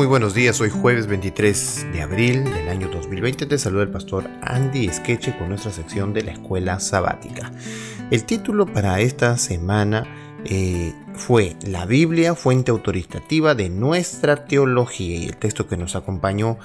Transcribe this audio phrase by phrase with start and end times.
[0.00, 4.30] Muy buenos días, hoy jueves 23 de abril del año 2020 te saluda el pastor
[4.40, 7.52] Andy Skeche con nuestra sección de la escuela sabática.
[8.10, 10.06] El título para esta semana
[10.46, 16.56] eh, fue La Biblia, fuente autoritativa de nuestra teología y el texto que nos acompañó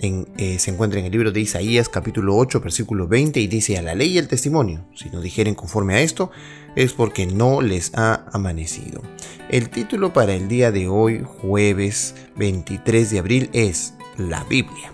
[0.00, 3.82] eh, se encuentra en el libro de Isaías capítulo 8 versículo 20 y dice a
[3.82, 6.30] la ley y el testimonio, si no dijeren conforme a esto,
[6.76, 9.02] es porque no les ha amanecido.
[9.50, 14.92] El título para el día de hoy, jueves 23 de abril, es La Biblia.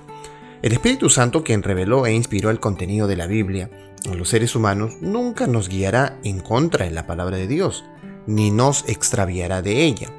[0.62, 3.68] El Espíritu Santo, quien reveló e inspiró el contenido de la Biblia
[4.10, 7.84] a los seres humanos, nunca nos guiará en contra de la palabra de Dios,
[8.26, 10.10] ni nos extraviará de ella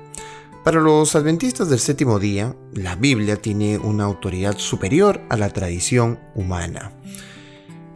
[0.66, 6.20] para los adventistas del séptimo día, la Biblia tiene una autoridad superior a la tradición
[6.34, 6.91] humana,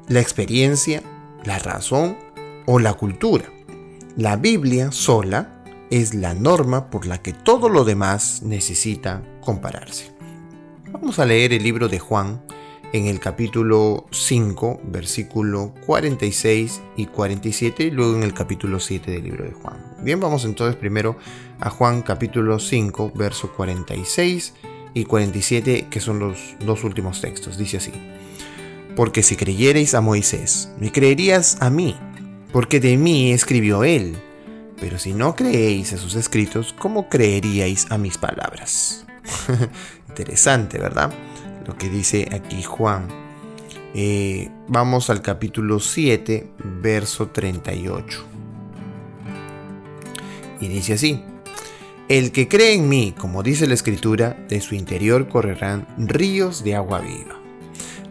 [0.08, 1.02] la experiencia,
[1.46, 2.16] la razón
[2.68, 3.46] o la cultura.
[4.16, 10.12] La Biblia sola es la norma por la que todo lo demás necesita compararse.
[10.92, 12.40] Vamos a leer el libro de Juan
[12.94, 19.24] en el capítulo 5, versículo 46 y 47, y luego en el capítulo 7 del
[19.24, 19.89] libro de Juan.
[20.02, 21.18] Bien, vamos entonces primero
[21.60, 24.54] a Juan capítulo 5, verso 46
[24.94, 27.58] y 47, que son los dos últimos textos.
[27.58, 27.92] Dice así,
[28.96, 31.96] porque si creyereis a Moisés, me creerías a mí,
[32.52, 34.18] porque de mí escribió él.
[34.80, 39.06] Pero si no creéis a sus escritos, ¿cómo creeríais a mis palabras?
[40.08, 41.12] Interesante, ¿verdad?
[41.70, 43.08] lo que dice aquí Juan.
[43.94, 48.24] Eh, vamos al capítulo 7, verso 38.
[50.60, 51.24] Y dice así,
[52.10, 56.76] el que cree en mí, como dice la escritura, de su interior correrán ríos de
[56.76, 57.40] agua viva.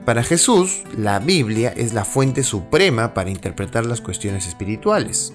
[0.05, 5.35] Para Jesús, la Biblia es la fuente suprema para interpretar las cuestiones espirituales.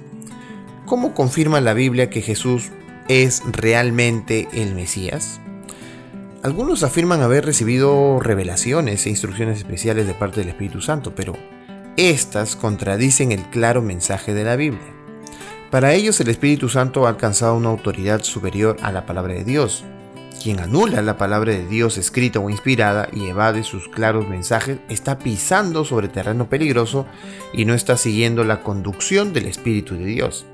[0.85, 2.71] ¿Cómo confirma la Biblia que Jesús
[3.07, 5.41] es realmente el Mesías?
[6.41, 11.37] Algunos afirman haber recibido revelaciones e instrucciones especiales de parte del Espíritu Santo, pero
[11.97, 14.92] estas contradicen el claro mensaje de la Biblia.
[15.73, 19.83] Para ellos el Espíritu Santo ha alcanzado una autoridad superior a la palabra de Dios.
[20.39, 25.17] Quien anula la palabra de Dios escrita o inspirada y evade sus claros mensajes está
[25.17, 27.07] pisando sobre terreno peligroso
[27.53, 30.45] y no está siguiendo la conducción del Espíritu de Dios.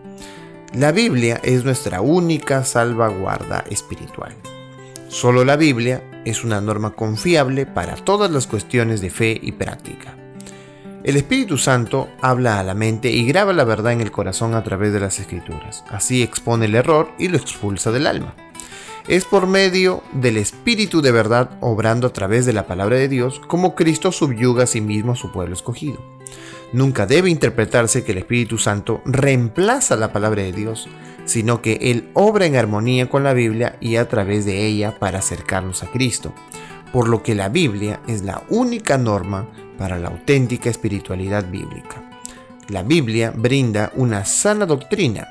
[0.73, 4.37] La Biblia es nuestra única salvaguarda espiritual.
[5.09, 10.15] Solo la Biblia es una norma confiable para todas las cuestiones de fe y práctica.
[11.09, 14.63] El Espíritu Santo habla a la mente y graba la verdad en el corazón a
[14.63, 15.83] través de las escrituras.
[15.89, 18.35] Así expone el error y lo expulsa del alma.
[19.07, 23.41] Es por medio del Espíritu de verdad, obrando a través de la palabra de Dios,
[23.47, 25.97] como Cristo subyuga a sí mismo a su pueblo escogido.
[26.73, 30.87] Nunca debe interpretarse que el Espíritu Santo reemplaza la palabra de Dios,
[31.25, 35.17] sino que Él obra en armonía con la Biblia y a través de ella para
[35.17, 36.33] acercarnos a Cristo,
[36.93, 39.47] por lo que la Biblia es la única norma
[39.79, 42.03] para la auténtica espiritualidad bíblica.
[42.67, 45.27] La Biblia brinda una sana doctrina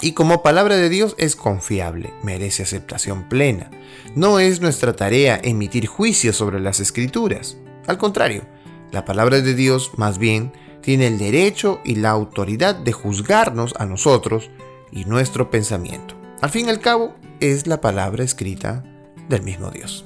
[0.00, 3.70] y como palabra de Dios es confiable, merece aceptación plena.
[4.14, 7.56] No es nuestra tarea emitir juicios sobre las escrituras.
[7.86, 8.42] Al contrario,
[8.92, 13.86] la palabra de Dios, más bien, tiene el derecho y la autoridad de juzgarnos a
[13.86, 14.50] nosotros
[14.92, 16.14] y nuestro pensamiento.
[16.42, 18.84] Al fin y al cabo, es la palabra escrita
[19.28, 20.04] del mismo Dios.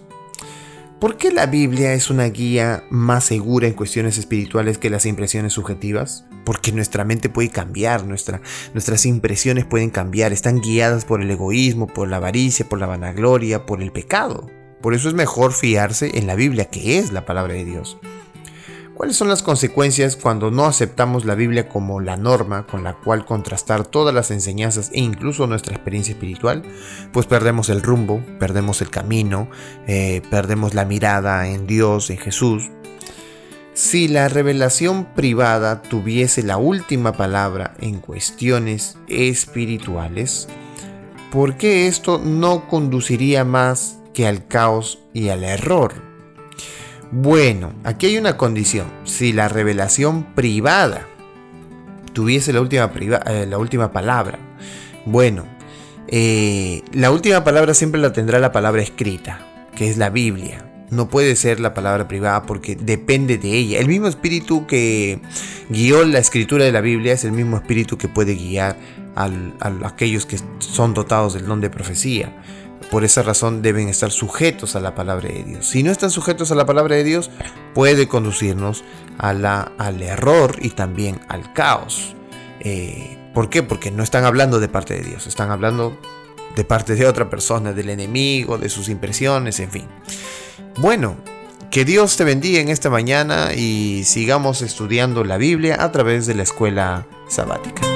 [1.01, 5.55] ¿Por qué la Biblia es una guía más segura en cuestiones espirituales que las impresiones
[5.55, 6.27] subjetivas?
[6.45, 12.09] Porque nuestra mente puede cambiar, nuestras impresiones pueden cambiar, están guiadas por el egoísmo, por
[12.09, 14.51] la avaricia, por la vanagloria, por el pecado.
[14.83, 17.97] Por eso es mejor fiarse en la Biblia, que es la palabra de Dios.
[19.01, 23.25] ¿Cuáles son las consecuencias cuando no aceptamos la Biblia como la norma con la cual
[23.25, 26.63] contrastar todas las enseñanzas e incluso nuestra experiencia espiritual?
[27.11, 29.49] Pues perdemos el rumbo, perdemos el camino,
[29.87, 32.69] eh, perdemos la mirada en Dios, en Jesús.
[33.73, 40.47] Si la revelación privada tuviese la última palabra en cuestiones espirituales,
[41.33, 46.10] ¿por qué esto no conduciría más que al caos y al error?
[47.13, 48.87] Bueno, aquí hay una condición.
[49.05, 51.07] Si la revelación privada
[52.13, 52.91] tuviese la última,
[53.27, 54.39] eh, la última palabra,
[55.07, 55.45] bueno,
[56.07, 59.41] eh, la última palabra siempre la tendrá la palabra escrita,
[59.75, 60.67] que es la Biblia.
[60.91, 63.79] No puede ser la palabra privada porque depende de ella.
[63.79, 65.21] El mismo espíritu que
[65.69, 68.77] guió la escritura de la Biblia es el mismo espíritu que puede guiar
[69.17, 69.31] a
[69.85, 72.43] aquellos que son dotados del don de profecía.
[72.91, 75.67] Por esa razón deben estar sujetos a la palabra de Dios.
[75.67, 77.31] Si no están sujetos a la palabra de Dios,
[77.75, 78.85] puede conducirnos
[79.19, 82.17] al error y también al caos.
[82.61, 83.63] Eh, ¿Por qué?
[83.63, 85.97] Porque no están hablando de parte de Dios, están hablando
[86.57, 89.87] de parte de otra persona, del enemigo, de sus impresiones, en fin.
[90.79, 91.17] Bueno,
[91.71, 96.35] que Dios te bendiga en esta mañana y sigamos estudiando la Biblia a través de
[96.35, 97.90] la escuela sabática.